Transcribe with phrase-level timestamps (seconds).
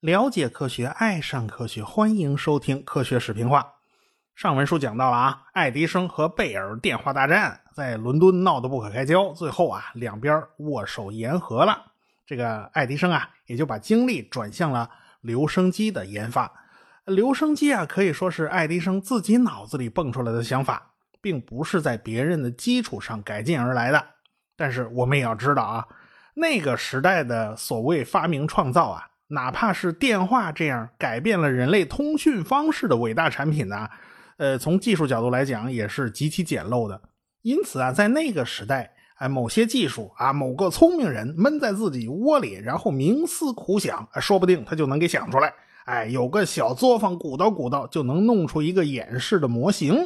[0.00, 3.60] 了解科学，爱上科学，欢迎收听《科学视频化》。
[4.34, 11.92] 上文书讲到了啊，爱迪生和贝尔电话大战在伦敦闹得不可开交，最后啊，两边握手言和了。
[12.26, 16.52] 这个爱迪生啊，也就把精力转向了留声机的研发。
[17.06, 20.93] 留声机啊，可以说是爱迪生自己脑子里蹦出来的想法，
[21.24, 24.04] 并不是在别人的基础上改进而来的。
[24.54, 25.86] 但是我们也要知道啊，
[26.34, 29.08] 那个时代的所谓发明创造啊。
[29.28, 33.88] 哪怕是电话这样改变了人类通讯方式的伟大产品呢？
[34.36, 37.00] 呃，从技术角度来讲也是极其简陋的。
[37.40, 45.52] 因此啊，在那个时代，哎，某些技术啊，某个聪明人闷在自己窝里，然后冥思苦想，说不定他就能给想出来。
[45.86, 49.96] 哎，有个小作坊鼓捣鼓捣，就能弄出一个演示的模型。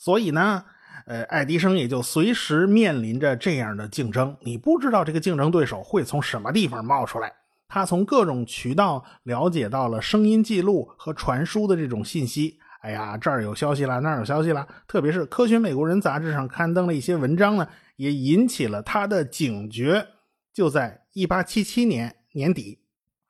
[0.00, 0.64] 所以呢，
[1.04, 4.34] 呃，爱迪生也就随时面临着这样的竞争。
[4.40, 7.30] 你不知道这个竞争对手会从什么地方冒出来。
[7.68, 12.58] 他从各种渠道了解到了声音记录和传输的这种信息。
[12.80, 14.66] 哎呀，这儿有消息了，那儿有消息了。
[14.88, 20.06] 特别是《科学美国人》杂志上刊登了一些文章呢，也引起了他的警觉。
[20.54, 22.78] 就在1877年年底，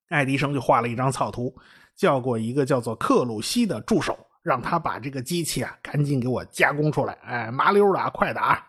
[0.09, 1.53] 爱迪生就画了一张草图，
[1.97, 7.17] 叫过一个叫做克鲁西的助手，让他把这个机器啊赶紧给我加工出来。
[7.25, 8.67] 哎，麻溜的，快打！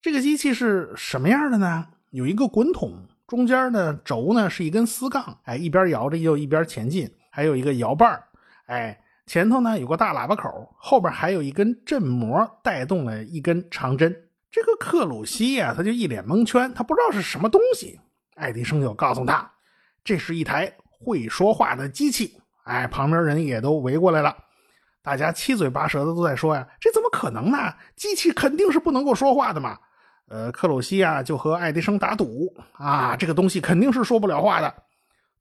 [0.00, 1.86] 这个机器是什么样的呢？
[2.10, 3.06] 有一个滚筒。
[3.28, 8.20] 中间呢轴呢是一根丝杠，哎，一边摇着又一边前进，还有一个摇把
[8.66, 14.14] 哎，前头呢有个大喇叭口，后边还有一根振膜带动了一根长针。
[14.50, 17.98] 这个克鲁西呀，他就一脸蒙圈，他不知道是什么东西。
[18.34, 19.50] 爱迪生就告诉他，
[20.04, 22.36] 这是一台会说话的机器。
[22.64, 24.36] 哎，旁边人也都围过来了，
[25.02, 27.74] 大家七嘴八舌的都在说呀，这怎么可能呢？
[27.96, 29.76] 机器肯定是不能够说话的嘛。
[30.28, 34.72] 呃，克鲁西啊，就和爱迪生打赌啊，这个东西肯定是说不了话的。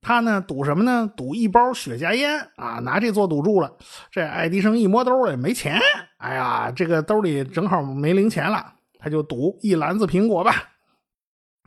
[0.02, 1.08] 他呢，赌什么呢？
[1.16, 3.72] 赌一包雪茄烟啊，拿这做赌注了。
[4.10, 5.80] 这爱迪生一摸兜里没钱，
[6.18, 10.56] 哎呀，这个兜里正好没零钱了，他就赌一篮子苹果吧。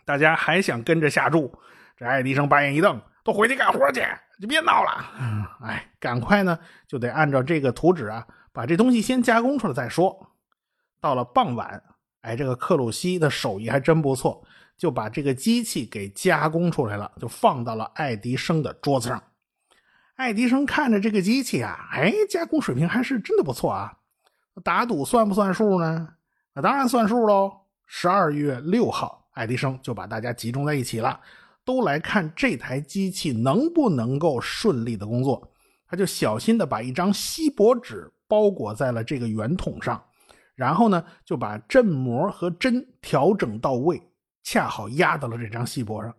[0.04, 1.50] 大家还想跟着下注，
[1.96, 4.02] 这爱迪生把眼一瞪，都回去干活去，
[4.40, 4.90] 就别闹了。
[5.62, 10.30] 哎，赶快呢，就得按照这个图纸啊，把这东西先加工出来再说。
[11.00, 11.82] 到了傍晚。
[12.22, 14.42] 哎，这个克鲁西的手艺还真不错，
[14.78, 19.22] 就把这个机器给加工出来了，就放到了爱迪生的桌子上。
[20.16, 23.92] 爱迪生看着这个机器啊，哎，加工水平还是真的不错啊。
[24.62, 26.08] 打赌算不算数呢？
[26.54, 27.52] 那当然算数喽。
[27.86, 31.20] 十二月六号，爱迪生就把大家集中在一起了，
[31.64, 35.50] 都来看这台机器能不能够顺利的工作。
[35.86, 40.02] 他就小心的把一张锡箔纸包裹在了这个圆筒上。
[40.54, 44.00] 然后呢，就把振膜和针调整到位，
[44.42, 46.14] 恰好压到了这张锡箔上。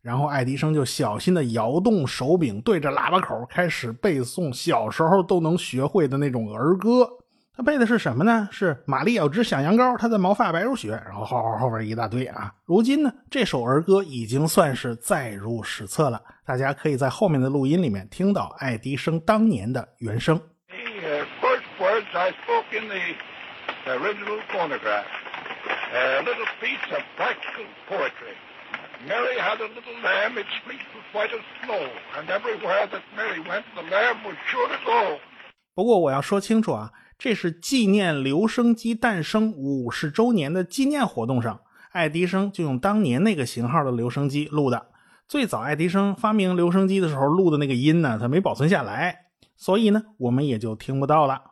[0.00, 7.06] 然后爱迪生就小心的摇动手柄，对着喇叭口开始背诵小时候都能学会的那种儿歌。
[7.60, 8.48] 他背的是什么呢？
[8.50, 10.92] 是“玛丽要只小羊羔，他的毛发白如雪”。
[11.04, 12.50] 然后后后后边一大堆啊。
[12.64, 16.18] 如今呢，这首儿歌已经算是载入史册了。
[16.46, 20.40] 大家可以在后面的录音里面听到爱迪生当年的原声。
[23.86, 25.04] original phonograph.
[25.92, 28.36] A little piece of practical poetry.
[29.06, 33.40] Mary had a little lamb, its fleece was white as snow, and everywhere that Mary
[33.40, 35.18] went, the lamb was sure to go.
[35.74, 41.60] 不过我要说清楚啊，这是纪念留声机诞生五十周年的纪念活动上，
[41.92, 44.86] 爱迪生就用当年那个型号的留声机录的。
[45.28, 51.42] 最早爱迪生发明留声机的时候录的那个音呢，他没保存下来，所以呢，我们也就听不到了。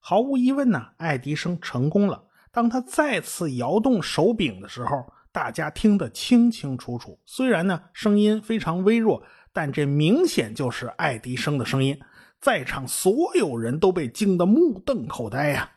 [0.00, 2.24] 毫无疑问呢，爱迪生成功了。
[2.50, 7.16] 当他再次摇动手柄的时候，大家听得清清楚楚。
[7.24, 9.22] 虽然呢声音非常微弱，
[9.52, 11.96] 但这明显就是爱迪生的声音。
[12.42, 15.70] 在场所有人都被惊得目瞪口呆呀！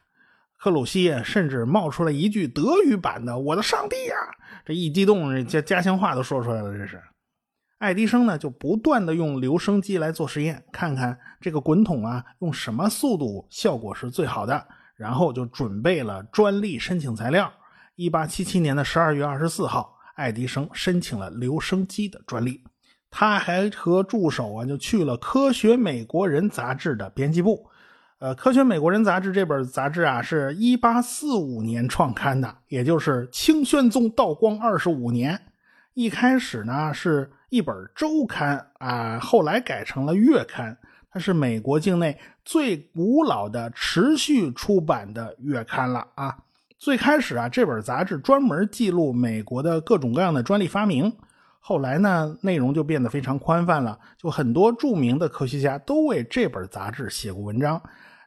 [0.57, 4.15] 克鲁西甚至冒出了一句德语版的“我的上帝呀”，
[4.65, 6.99] 这一激动，家家乡话都说出来了，这是。
[7.77, 14.67] 爱迪生呢，就不断的用留声机来做实验，看看这个滚筒啊，用什么速度效果是最好的。
[14.95, 17.51] 然后就准备了专利申请材料。
[17.95, 22.63] 一八七七年的十二月二十四号，爱迪生申请了留声机的专利。
[23.17, 27.65] 他还和助手啊，就去了《科学美国人》杂志的编辑部。
[28.19, 35.39] 呃，《科学美国人》杂志这本杂志啊，是一八四五年创刊的，也就是清宣宗道光二十五年。
[35.93, 37.31] 一开始呢，是。
[37.49, 40.77] 一本周刊啊，后来改成了月刊。
[41.09, 46.35] 它是美国境内最古老的持续出版的月刊了啊。
[46.77, 51.15] 最开始啊，这本杂志专门记录美国的各种各样的专利发明。
[51.67, 57.81] 后来呢，内容就变得非常宽泛了，就很多著名的科学家都为这本杂志写过文章。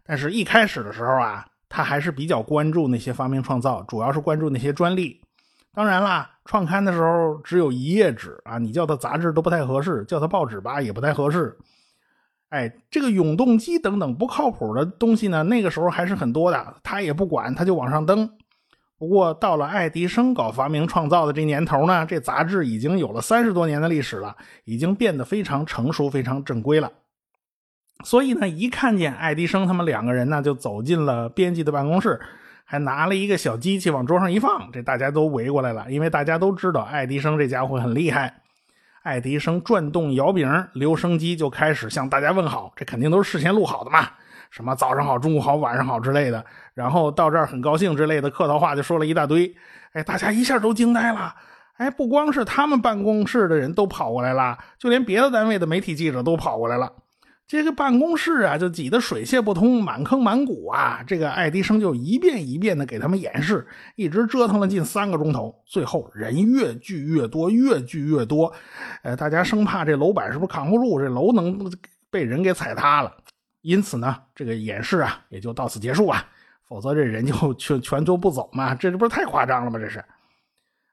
[0.04, 5.20] 但是，一开始的时候啊，他还是比较关注那些发明创造，主要是关注那些专利。
[5.72, 11.56] 当然啦，创刊的时候只有一页纸啊，你叫它杂志都不太合适，叫它报纸吧也不太合适。
[12.48, 18.28] 哎，这个永动机等等不靠谱的东西呢，那个时候还是很多的，他也不管，他就往上登。
[18.98, 26.90] 不过到了爱迪生搞发明创造的这年头呢，这杂志已经有了三十多年的历史了，已经变得非常成熟、非常正规了。
[28.04, 32.20] 所以呢，一看见爱迪生他们两个人呢，就走进了编辑的办公室，
[32.64, 38.42] 还拿了一个小机器往桌上一放，这大家都围过来了，因为大家都知道爱迪生这家伙很厉害。
[39.04, 44.08] 爱迪生转动摇柄，留声机就开始向大家问好，这肯定都是事先录好的嘛。
[44.50, 49.54] 什么早上好、中午好、晚上好之类的，然后到这儿很高兴之类的客套话就说了一大堆，
[49.92, 51.34] 哎，大家一下都惊呆了，
[51.76, 56.92] 哎，不光是他们办公室的人都跑过来了，就连别的单位的媒体记者都跑过来了，
[57.46, 63.66] 这个办公室啊就挤得水泄不通、满坑满谷啊，这个爱迪生就一遍一遍的给他们演示，
[63.96, 68.52] 一直折腾了近三个钟头，最后人越聚越多，越聚越多，
[69.02, 71.58] 呃，大家生怕这楼板是不是扛不住，这楼能
[72.10, 73.12] 被人给踩塌了。
[73.62, 76.24] 因此呢，这个演示啊也就到此结束啊，
[76.66, 79.78] 否则这人就全 全都不走嘛，这这不是太夸张了吗？
[79.78, 80.04] 这是，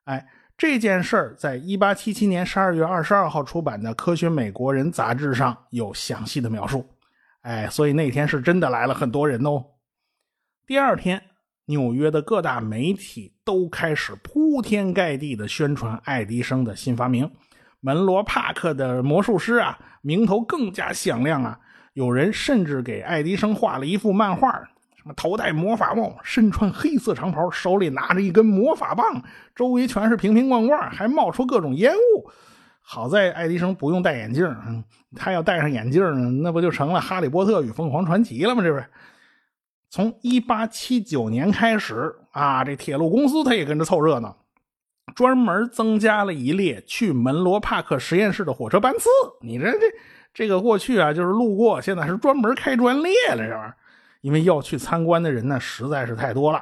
[0.06, 0.26] 哎，
[0.58, 6.90] 这件事儿在一八七七年十二月二十二号出版的《科学美国人》杂志上有详细的描述，
[7.42, 9.64] 哎，所以那天是真的来了很多人哦。
[10.66, 11.22] 第二天，
[11.66, 17.32] 纽约的各大媒体都开始铺天盖地的宣传爱迪生的新发明，
[17.80, 21.60] 门罗帕克的魔术师啊，名头更加响亮啊。
[21.96, 24.52] 有人甚至给爱迪生画了一幅漫画，
[24.98, 29.24] 什么头戴魔法帽，身穿黑色长袍，手里拿着一根魔法棒，
[29.56, 32.30] 周围全是瓶瓶罐罐，还冒出各种烟雾。
[32.82, 34.84] 好在爱迪生不用戴眼镜，嗯
[35.16, 38.62] 他要戴上眼镜呢，那不就成了《哈利波特与凤凰传奇》了吗？
[38.62, 38.86] 这不是？
[39.90, 44.36] 从1879年开始啊，这铁路公司他也跟着凑热闹，
[45.16, 49.08] 专门增加了一列去门罗帕克实验室的火车班次。
[49.40, 49.80] 你这这。
[50.36, 53.72] 这个过去啊，就是路过，现在是专门开专列了，这玩意，
[54.20, 56.62] 因为要去参观的人呢实在是太多了，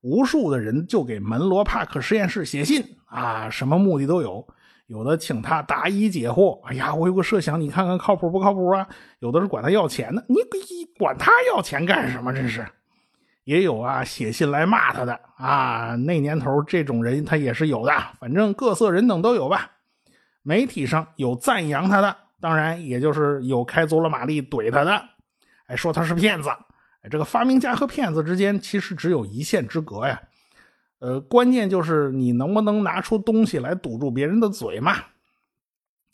[0.00, 4.48] 无数的人就给门罗帕克实验室写信啊，什么目的都有，
[4.86, 8.88] 有的请他答疑解惑，哎呀，我有个设想，你看看靠谱不靠谱啊？
[9.18, 10.36] 有的是管他要钱的，你
[10.98, 12.32] 管他要钱干什么？
[12.32, 12.66] 真是，
[13.44, 19.72] 也有啊，写信来骂他的啊，那年头这种人他也是有的，反正各色人等都有吧。
[20.42, 22.23] 媒体上有赞扬他的。
[22.44, 25.02] 当然，也就是有开足了马力怼他的，
[25.64, 26.50] 哎，说他是骗子。
[27.00, 30.20] 哎，这个发明家和骗子之间其实只有一线之隔呀。
[30.98, 34.94] 呃，关键就是你能不能拿出东西来堵住别人的嘴嘛。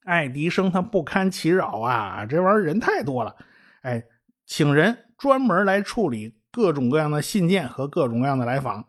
[0.04, 3.34] 爱迪生他不堪其扰啊，这玩意儿人太多了。
[3.82, 4.00] 哎，
[4.46, 8.84] 请人专门来处理各种各样的信件和各种各样的来访，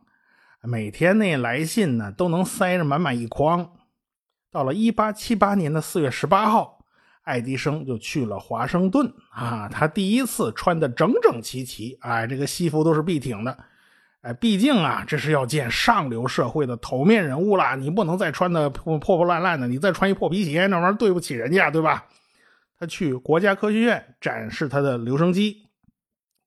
[0.62, 3.68] 每天那来信呢都能塞着满满一筐。
[4.52, 6.81] 到了一八七八年的四月十八号。
[7.24, 13.58] 爱迪生就去了华盛顿啊，他第一次穿的整整齐齐，哎，这个西服都是笔挺的，
[14.22, 22.06] 哎，毕竟啊，这是要见上流社会的头面人物了，你不能再穿的破破烂烂的，你再穿一破皮鞋，那玩意儿对不起人家，对吧？
[22.80, 25.68] 他去国家科学院展示他的留声机，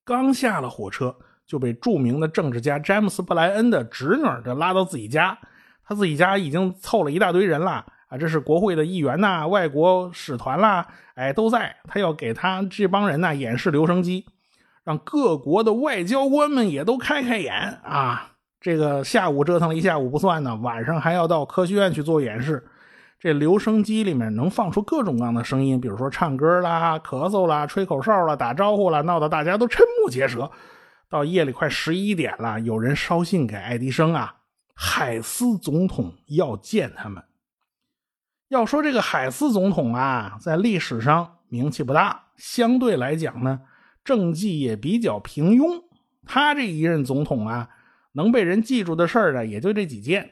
[0.04, 5.38] 刚下了火车就被著名的政治家詹姆斯·布莱恩的侄女就拉到自己家，
[5.87, 7.87] 他自己家已经凑了一大堆人了。
[8.18, 11.76] 这是国会的议员呐，外国使团啦，哎，都在。
[11.88, 14.26] 他要给他这帮人呐演示留声机，
[14.85, 17.52] 让各国的外交官们也都开开眼
[17.83, 18.33] 啊。
[18.61, 22.64] 这个下午折腾了一下午不算呢，晚上还要到科学院去做演示。
[23.18, 30.50] 这留声机里面能放出各种各样的声音，比如说唱歌啦、咳嗽啦、吹口哨啦、打招呼啦，闹得大家都瞠目结舌。
[31.09, 34.35] 到夜里快十一点了，有人捎信给爱迪生啊，
[34.75, 37.23] 海斯总统要见他们。
[38.54, 43.61] 要说这个海斯总统啊，在历史上名气不大，相对来讲呢，
[44.04, 45.82] 政绩也比较平庸。
[46.25, 47.68] 他这一任总统啊，
[48.12, 50.30] 能被人记住的事儿呢，也就这几件。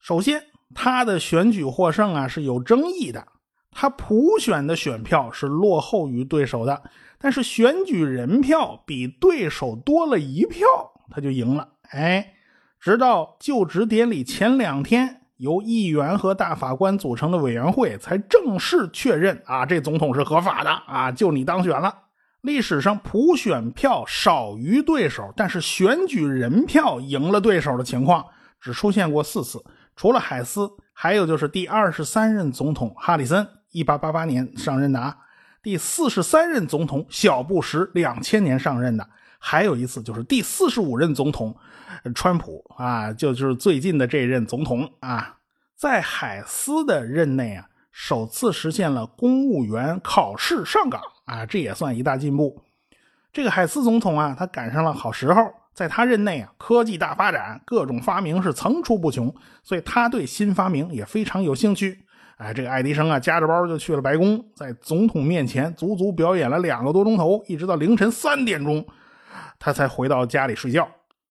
[0.00, 0.42] 首先，
[0.74, 3.26] 他的选举获胜啊是有争议的，
[3.70, 6.82] 他普选的选票是落后于对手的，
[7.18, 10.66] 但是选举人票比对手多了一票，
[11.10, 11.70] 他就赢了。
[11.88, 12.34] 哎，
[12.78, 15.21] 直到就职典礼前两天。
[15.42, 21.92] 由议员和大法官组成的委员会才正式确认啊，这总统是合法的啊，就你当选了。
[22.42, 28.24] 历史上普选票少于对手，但是选举人票赢了对手的情况
[28.60, 29.60] 只出现过四次，
[29.96, 35.10] 除了海斯，还有就是第二十三任总统哈里森，一八八八年上任的啊；
[35.60, 39.04] 第四十三任总统小布什，两千年上任的；
[39.44, 41.54] 还有一次就是第四十五任总统
[42.14, 45.36] 川普啊，就是最近的这任总统啊，
[45.76, 47.66] 在海斯的任内啊。
[47.90, 52.62] 首次实现了公务员考试上岗啊，这也算一大进步。
[53.32, 61.98] 这个海斯总统啊，他赶上了好时候，在他任内啊，科技大发展，各种发明是层出不穷，所以他对新发明也非常有兴趣。
[62.38, 68.82] 哎，这个爱迪生啊，夹着包就去了白宫，在总统面前足足表演了两个多钟头，一直到凌晨三点钟，
[69.58, 70.88] 他才回到家里睡觉。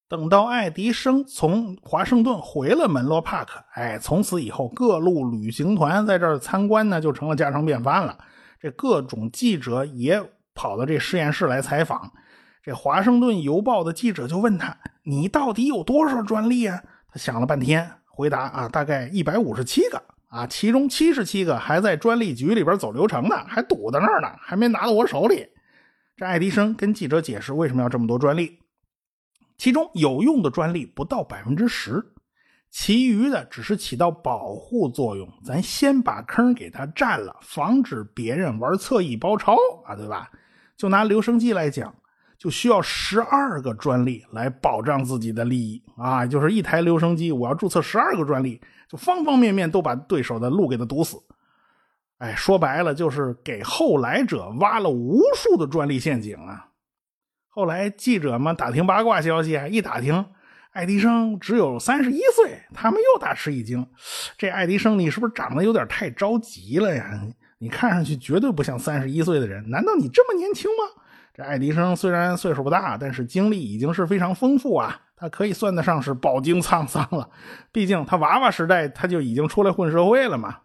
[0.08, 8.18] 等到爱迪生从华盛顿回了门罗帕克，哎，从此以后各路旅行团在这儿参观呢，就成了家常便饭了。
[8.60, 10.22] 这各种记者也
[10.54, 12.12] 跑到这实验室来采访。
[12.62, 25.48] 这华盛顿邮报的记者就问他：“你到底有多少专利啊？”他想了半天，回答：“啊，大概一百五十七个啊，其中七十七个还在专利局里边走流程呢，还堵在那儿呢，还没拿到我手里。”
[26.22, 28.60] 这爱迪生跟记者解释为什么要这么多专利。
[29.58, 32.00] 其中有用的专利不到百分之十，
[32.70, 35.28] 其余的只是起到保护作用。
[35.44, 40.30] 咱先把坑给它占了，防止别人玩侧翼包抄啊，对吧？
[40.78, 41.92] 就拿留声机来讲，
[42.38, 51.18] 就需要十二个专利来保障自己的利益啊，就是一台留声机，我要注册十二个专利，就方方面面都把对手的路给他堵死。
[52.22, 56.68] 哎，说白了就是给后来者挖了无数的专利陷阱啊。
[57.50, 60.24] 后来记者们打听八卦消息啊，一打听，
[60.70, 63.84] 爱迪生只有三十一岁，他们又大吃一惊。
[64.38, 67.20] 这爱迪生，你是不是长得有点太着急了呀？
[67.58, 71.02] 你看上去绝对不像三十一岁的人，难道你这么年轻吗？
[71.34, 77.28] 这爱迪生虽然岁数不大，但是经历已经是非常丰富啊，他可以算得上是饱经沧桑了。
[77.72, 80.60] 毕竟他娃娃时代他就已经出来混社会了嘛。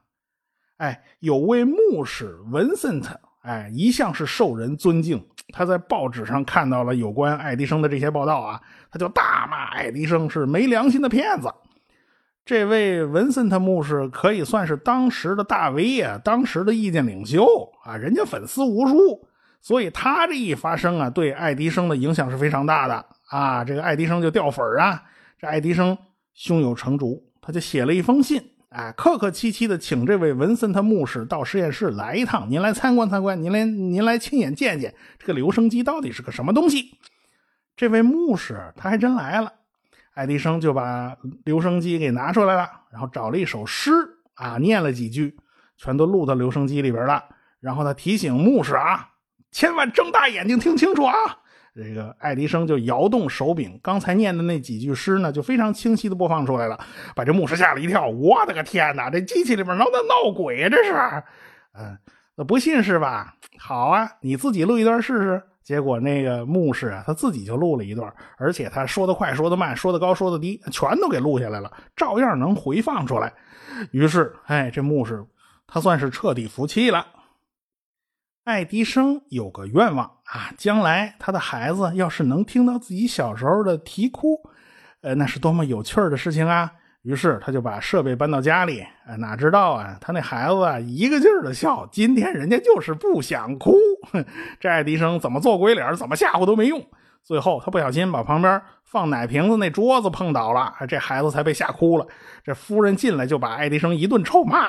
[0.78, 3.18] 哎，有位牧师文森特。
[3.42, 5.24] 哎，一向是受人尊敬。
[5.52, 11.48] 他在报纸上看到了有关爱迪生的这些报道啊，他就大骂爱迪生是没良心的骗子。
[12.44, 17.46] 这位文森特牧师可以算是当时的大 V 啊，当时的意见领袖
[17.84, 19.28] 啊，人家粉丝无数，
[19.60, 23.64] 所以他这一发声啊，对爱迪生的影响是非常大的啊。
[23.64, 25.00] 这个爱迪生就掉粉啊。
[25.38, 25.96] 这爱迪生
[26.34, 28.42] 胸有成竹，他就写了一封信。
[28.70, 36.98] 哎，客客气气的请这位文森特牧师到实验室来一趟，您来参观参观，您来您来亲眼见见这个留声机到底是个什么东西。
[37.76, 39.52] 这位牧师他还真来了，
[40.14, 43.92] 爱迪生就把留声机给拿出来了，然后找了一首诗
[44.34, 45.36] 啊，念了几句，
[45.76, 47.24] 全都录到留声机里边了。
[47.60, 49.10] 然后他提醒牧师啊，
[49.52, 51.14] 千万睁大眼睛听清楚啊。
[51.76, 56.80] 这个爱迪生就摇动手柄，刚才念的那几句诗呢，就非常清晰的播放出来了，
[57.14, 58.08] 把这牧师吓了一跳。
[58.08, 60.68] 我的个天哪，这机器里边闹闹闹鬼啊！
[60.70, 60.92] 这是，
[61.78, 61.98] 嗯，
[62.34, 63.34] 那不信是吧？
[63.58, 65.42] 好啊，你自己录一段试试。
[65.62, 73.30] 结果那个牧师啊，他自己就录了一段，而且他说的快，说的慢，说的高，说的低，全都给录下来了，照样能回放出来。
[73.90, 75.22] 于是，哎，这牧师
[75.66, 77.04] 他算是彻底服气了。
[78.46, 84.38] 爱迪生有个愿望啊，将来他的孩子要是能听到自己小时候的啼哭，
[85.00, 86.70] 呃，那是多么有趣的事情啊！
[87.02, 91.88] 于是他就把设备搬到家里，呃，哪知道啊，他那孩子啊，一个劲儿的笑。
[91.90, 93.74] 今天人家就是不想哭，
[94.60, 96.80] 这爱迪生怎么做鬼脸，怎么吓唬都没用。
[97.24, 102.06] 最后他不小心把旁边放奶瓶子那桌子碰倒了，这孩子才被吓哭了。
[102.44, 104.68] 这夫人进来就把爱迪生一顿臭骂：“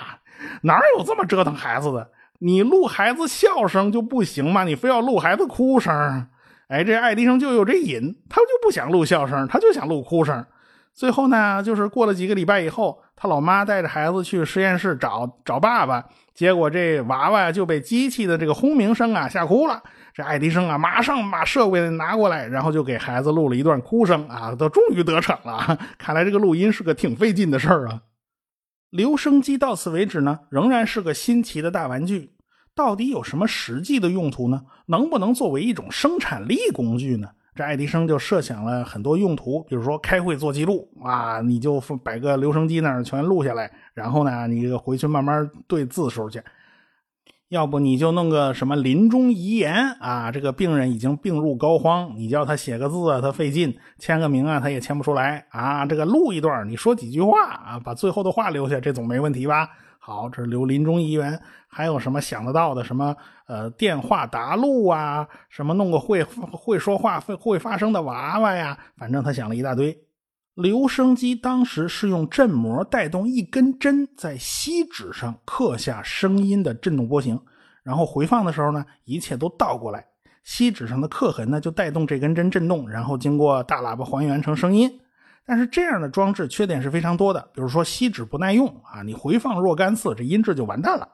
[0.64, 4.64] 哪有这么折腾孩子的？”你录孩子笑声就不行吗？
[4.64, 6.28] 你非要录孩子哭声？
[6.68, 10.46] 哎，这爱迪生就有这瘾，他就不想录笑声，他就想录哭声。
[10.94, 16.04] 最后呢，就是过了几个礼拜以后，他老妈带着孩子去实验室找找爸爸，
[16.34, 19.82] 结果这娃娃就被机器的这个轰鸣声啊吓哭了。
[20.14, 25.78] 这爱迪生啊，马上把设备拿过来，然后就给孩子录了一段哭声啊，都终于得逞了。
[25.98, 28.02] 看来这个录音是个挺费劲的事儿啊。
[28.90, 32.32] 留声机到此为止呢，仍然是个新奇的大玩具。
[32.74, 34.62] 到底有什么实际的用途呢？
[34.86, 37.28] 能不能作为一种生产力工具呢？
[37.56, 46.40] 这爱迪生就设想了很多用途，比如说开会做记录啊，你就摆个留声机那儿全录下来，然后呢，你回去慢慢对字数去。
[47.50, 50.30] 要不你就弄个什么临终遗言啊？
[50.30, 55.86] 这个病人已经病入膏肓，你叫他写个字啊，他费劲；签个名啊，他也签不出来啊。
[55.86, 59.70] 这个录一段，你说几句话啊，把最后的话留下，这总没问题吧？
[59.98, 61.40] 好，这是留临终遗言。
[61.70, 62.84] 还有什么想得到的？
[62.84, 63.16] 什么
[63.48, 65.26] 呃电话答录啊？
[65.50, 68.78] 什么弄个会会说话、会会发声的娃娃呀？
[68.98, 69.98] 反正他想了一大堆。
[70.58, 77.40] 留声机当时是用振膜带动一根针在锡纸上刻下声音的振动波形，
[77.84, 80.04] 然后回放的时候呢，一切都倒过来，
[80.44, 85.00] 锡纸上的刻痕呢就带动这根针振动，然后经过大喇叭还原成声音。
[85.46, 91.08] 但是这样的装置缺点是非常多的，比如说锡纸不耐用啊，你回放若干次，这音质就完蛋了。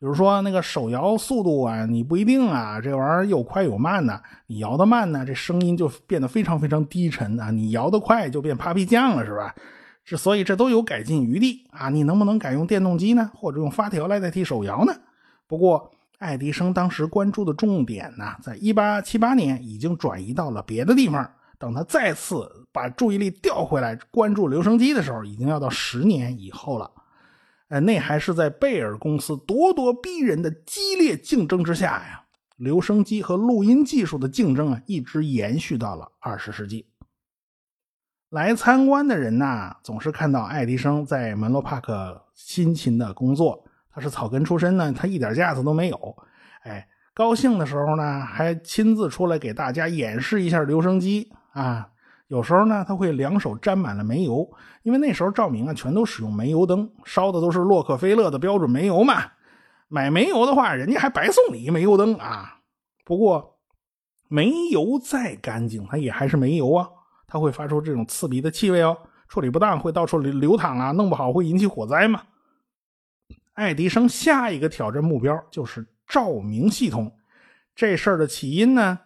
[0.00, 4.22] 比如说那个手摇速度啊，你不一定啊，这玩意儿有快有慢的。
[4.46, 9.52] 你摇的慢呢，这声音就变得非常非常低沉啊；你摇的快就变 Papi 酱了，是吧？
[10.04, 13.30] 之所以这都有改进余地啊，你能不能改用电动机呢？
[13.34, 14.92] 或者用发条来代替手摇呢？
[15.48, 21.28] 不过爱迪生当时关注的重点呢，在一八七八年已经转移到了别的地方。
[21.58, 26.88] 等他再次把注意力调回来关注留声机的时候，已经要到十年以后了。
[27.68, 32.24] 呃，那还是在贝尔公司咄咄逼人的激烈竞争之下呀。
[32.56, 36.88] 留声机和录音技术的竞争啊，一直延续到了二十世纪。
[38.30, 43.64] 来参观的人呐，总是看到爱迪生在门罗帕克辛勤的工作。
[43.90, 46.16] 他是草根出身呢，他一点架子都没有。
[46.62, 51.88] 哎，高兴的时候呢，还亲自出来给大家演示一下留声机啊。
[52.28, 54.46] 有时候呢，他会两手沾满了煤油，
[54.82, 59.24] 因为那时候照明啊全都使用煤油灯，烧的都是洛克菲勒的标准煤油嘛。
[59.88, 62.60] 买煤油的话，人家还白送你一煤油灯啊。
[63.02, 63.58] 不过，
[64.28, 66.86] 煤油再干净，它也还是煤油啊，
[67.26, 68.94] 它会发出这种刺鼻的气味哦。
[69.26, 72.20] 处理不当会到处流流淌啊，弄不好会引起火灾嘛。
[73.54, 77.10] 爱迪生下一个挑战目标就是照明系统，
[77.74, 78.98] 这事儿的起因呢，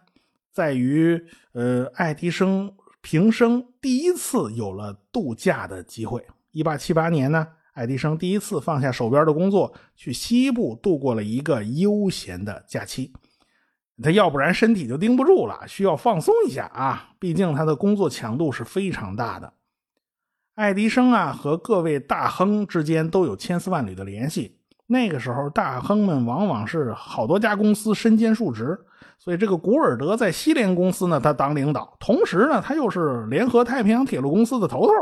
[0.51, 2.69] 在于呃，爱迪生。
[3.03, 6.25] 平生第一次有了度假的机会。
[6.51, 13.11] 一八七八年呢，爱迪生第一次放下手边的工作，去西部度过了一个悠闲的假期。
[14.01, 17.09] 他要不然身体就盯不住了，需要放松一下啊！
[17.19, 19.53] 毕竟他的工作强度是非常大的。
[20.55, 24.59] 爱迪生啊，和各位大亨之间都有千丝万缕的联系。
[24.87, 28.79] 那个时候，大亨们往往是好多家公司身兼数职。
[29.17, 34.93] 所以这个古尔德在西联公司呢，他当领导，同时呢，他又是联合太平洋铁路公司的头头，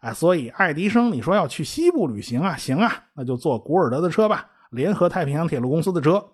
[0.00, 6.24] 哎，所以爱迪生，你说要去西部旅行啊，行啊，那就坐古尔德的车吧，联合太平洋铁路公司的车。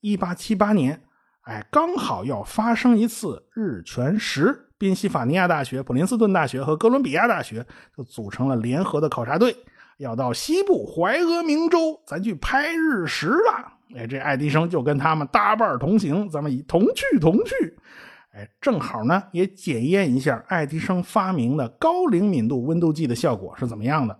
[0.00, 1.00] 一八七八年，
[1.42, 7.64] 哎，刚好要发生一次日全食，宾夕法尼亚大学、普林斯顿大学和哥伦比亚大学
[7.96, 9.56] 就组成了联合的考察队，
[9.98, 13.72] 要到西部怀俄明州，咱去拍日食了。
[13.96, 17.78] 哎，这爱迪生就跟他们搭伴同行，咱们一同去同去。
[18.32, 24.18] 哎，正好呢，也检验一下爱迪生发明的高灵敏度温度计的效果是怎么样的。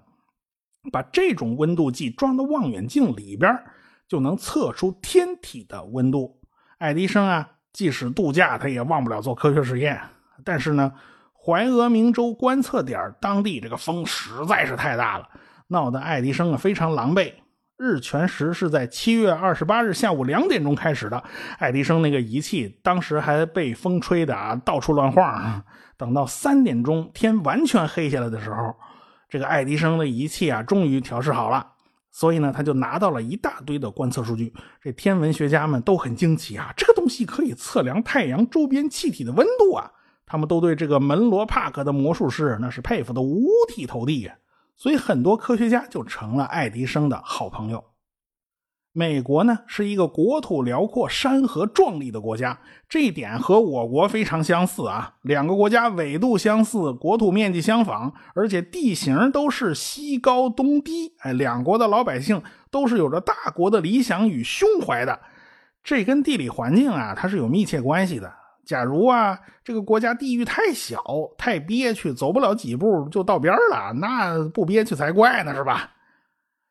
[0.93, 3.59] 把这种温度计装到望远镜里边，
[4.07, 6.39] 就能测出天体的温度。
[6.79, 10.01] 爱迪生啊，即使度假，他也忘不了做科学实验。
[10.45, 10.93] 但是呢，
[11.33, 15.29] 怀俄明州观测点当地这个风实在是太大了，
[15.69, 17.33] 闹得爱迪生啊非常狼狈。
[17.77, 21.23] 日全食是在七月二十八日下午两点钟开始的。
[21.59, 25.65] 爱迪生那个仪器当时还被风吹的啊，到处乱晃啊。
[25.97, 28.75] 等到三点钟天完全黑下来的时候，
[29.29, 31.67] 这个爱迪生的仪器啊，终于调试好了。
[32.13, 34.55] 所以呢，他就拿到了一大堆的观测数据。
[34.81, 39.91] 这天文学家们都很惊奇啊，这个东西可以测量太阳周边气体的温度啊！
[40.25, 44.33] 他们都对这个门罗帕克的魔术师那是佩服的五体投地呀。
[44.77, 47.85] 所以很多科学家就成了爱迪生的好朋友。
[48.97, 55.17] 美国呢是一个国土辽阔、山河壮丽的国家，这一点和我国非常相似啊。
[55.23, 61.13] 两个国家纬度相似，国土面积相仿，而且地形都是西高东低。
[61.19, 65.19] 哎，两国的老百姓都是有着大国的理想与胸怀的，
[65.83, 68.33] 这跟地理环境啊它是有密切关系的。
[68.65, 71.03] 假如啊，这个国家地域太小、
[71.37, 75.91] 太憋屈，走不了几步就到边了，那不憋屈才怪呢，是吧？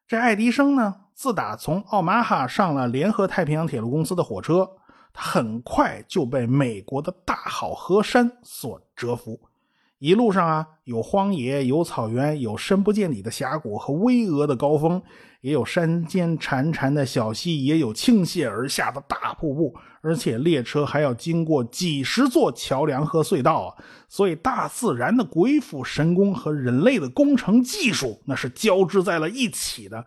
[0.08, 4.70] 这爱迪生呢，自打从奥马哈上了联合太平洋铁路公司的火车，
[5.14, 9.40] 他很快就被美国的大好河山所折服。
[10.04, 15.02] 一路上啊，有荒野，有草原，有深不见底的峡谷和巍峨的高峰，
[15.40, 19.74] 也有山间潺潺的小溪，也有倾泻而下的大瀑布。
[20.02, 30.06] 而且列车还要经过几十座桥梁和隧道啊，所以大自然的鬼斧神工和人类的工程技术那是交织在了一起的。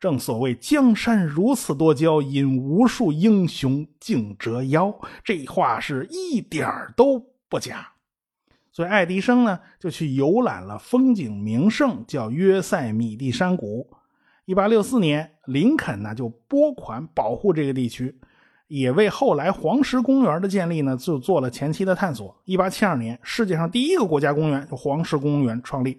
[0.00, 4.92] 正所谓江山如此多娇，引无数英雄竞折腰。
[5.22, 7.92] 这话是一点都不假。
[8.76, 13.88] 所以爱迪生呢，就去游览了风景名胜，叫约塞米蒂山谷。
[14.44, 18.14] 一八六四年，林肯呢就拨款保护这个地区，
[18.68, 22.38] 也为后来黄石公园的建立呢就做了前期的探索。
[22.44, 25.98] 一八七二年，世界上第一个国家公园就黄石公园创立。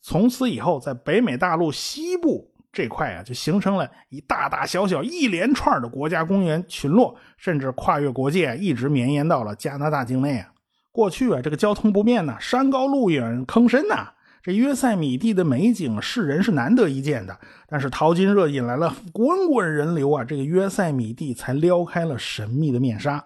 [0.00, 10.48] 从此以后，在北美大陆西部这块啊，就形成了一大大小小一连串的国家公园群落，甚至跨越国界，一直绵延到了加拿大境内啊。
[10.94, 14.12] 过去啊，这个交通不便呢，山高路远，坑深呐。
[14.44, 17.36] 这约塞米蒂的美景，世人是难得一见的。
[17.68, 23.24] 但是淘金热引来了滚滚人流啊，这个约塞米蒂才撩开了神秘的面纱。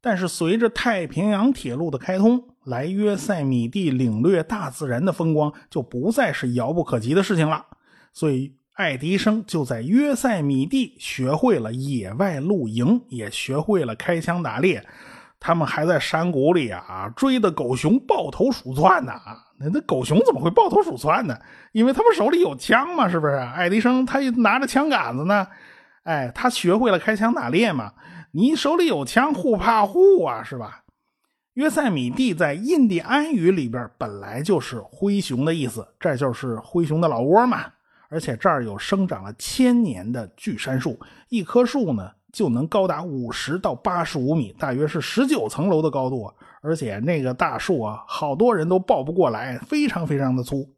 [0.00, 7.66] 但是随着太平洋铁路的开通，来约塞米蒂领略大自然的风光就不再是遥不可及的事情了。
[8.12, 14.86] 所以爱迪生就在约塞米蒂学会了野外露营，也学会了开枪打猎。
[15.40, 19.44] 他们还在山谷里啊追的狗熊抱头鼠窜呢啊！
[19.60, 21.38] 那那狗熊怎么会抱头鼠窜呢？
[21.72, 23.34] 因为他们手里有枪嘛，是不是？
[23.34, 25.46] 爱迪生他拿着枪杆子呢，
[26.02, 27.92] 哎，他学会了开枪打猎嘛。
[28.32, 30.82] 你手里有枪，互怕互啊，是吧？
[31.54, 37.64] 约塞米蒂在印第安语里边本来就是灰熊的意思，这就是灰熊的老窝嘛。
[38.10, 40.98] 而且这儿有生长了千年的巨杉树，
[41.28, 42.10] 一棵树呢。
[42.32, 46.34] 就能高达五十到八十五米，大约是十九层楼的高度啊！
[46.60, 50.74] 而且那个大树啊，好多人都抱不过来，非常非常的粗。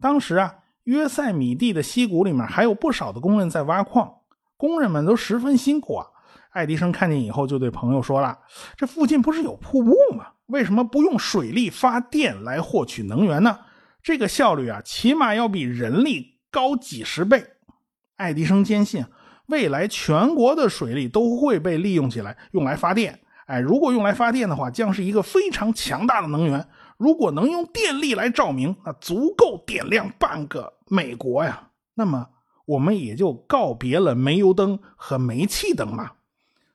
[0.00, 0.54] 当时啊，
[0.84, 4.12] 约塞米蒂的溪谷里面还有不少的工人在挖矿，
[4.56, 6.06] 工人们都十分辛苦啊。
[6.50, 8.38] 爱迪生看见以后，就对朋友说了
[8.76, 10.26] ：“这附近不是有瀑布吗？
[10.46, 13.58] 为什么不用水力发电来获取能源呢？
[14.02, 17.44] 这个效率啊，起码要比人力高几十倍。”
[18.16, 19.04] 爱迪生坚信。
[19.46, 23.18] 未来全国的水利都会被利用起来，用来发电。
[23.46, 26.66] 哎，如果用来发电的话，将是一个非常强大的能源。
[26.96, 31.68] 如果能用电力来照明，那足够点亮半个美国呀。
[31.94, 32.26] 那么
[32.64, 36.10] 我们也就告别了煤油灯和煤气灯嘛。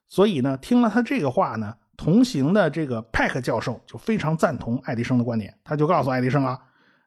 [0.08, 5.54] 所以呢，听了他这个话呢，同行的这个派克教授就非常赞同爱迪生的观点。
[5.64, 6.58] 他就告诉爱迪生啊，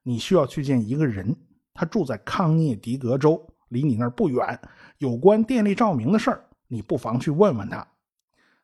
[0.03, 1.35] 你需要去见一个人，
[1.73, 3.43] 他住在康涅狄格州。
[3.71, 4.61] 离你那儿不远，
[5.05, 7.87] 有关电力照明的事儿，你不妨去问问他。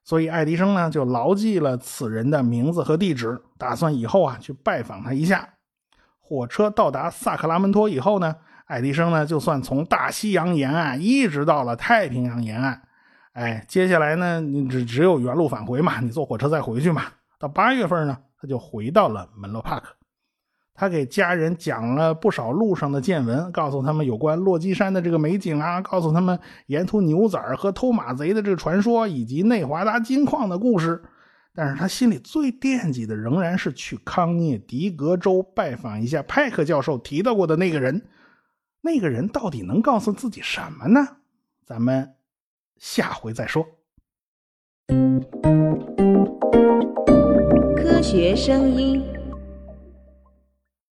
[0.02, 5.46] 所以爱迪生呢就牢记了此人的名字和地址，打算以后啊去拜访他一下。
[6.18, 12.80] 火车到达萨克拉门托以后呢，爱迪生呢就算从大西洋沿岸一直到了太平洋沿岸。
[13.32, 17.02] 哎，接下来呢你只只有原路返回嘛，你坐火车再回去嘛。
[17.38, 19.94] 到八月份呢，他就回到了门罗帕克。
[20.74, 31.02] 他给家人讲了不少路上的见闻，告诉他们有关落基山的这个美景啊，告诉他们沿途牛仔和偷马贼的这个传说，以及内华达金矿的故事。
[31.52, 38.06] 但是他心里最惦记的仍然是去康涅狄格州拜访一下派克教授提到过的那个人。
[38.80, 41.16] 那个人到底能告诉自己什么呢？
[41.66, 42.14] 咱们
[42.78, 43.66] 下回再说。
[47.76, 49.19] 科学声音。